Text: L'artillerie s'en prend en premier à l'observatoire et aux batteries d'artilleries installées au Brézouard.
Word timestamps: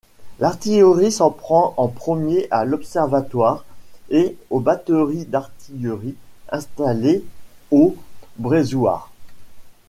L'artillerie 0.39 1.11
s'en 1.11 1.29
prend 1.29 1.75
en 1.77 1.87
premier 1.87 2.47
à 2.49 2.65
l'observatoire 2.65 3.65
et 4.09 4.35
aux 4.49 4.59
batteries 4.59 5.25
d'artilleries 5.25 6.15
installées 6.49 7.23
au 7.69 7.95
Brézouard. 8.39 9.11